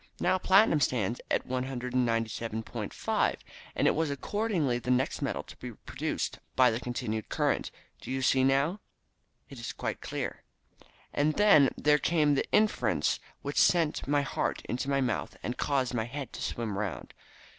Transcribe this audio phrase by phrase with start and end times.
[0.19, 3.35] Now platinum stands at 197.5,
[3.75, 7.69] and it was accordingly the next metal to be produced by the continued current.
[8.01, 8.79] Do you see now?"
[9.47, 10.41] "It is quite clear."
[11.13, 15.93] "And then there came the inference, which sent my heart into my mouth and caused
[15.93, 17.13] my head to swim round.